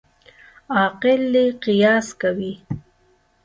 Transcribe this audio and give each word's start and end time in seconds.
عاقل 0.75 1.21
دي 1.33 1.45
قیاس 1.63 2.07
کوي. 2.21 2.53